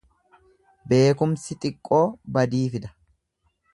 Beekumsi 0.93 1.59
xiqqoo 1.67 2.03
badii 2.39 2.67
fida. 2.77 2.95